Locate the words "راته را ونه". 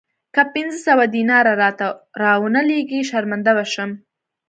1.61-2.61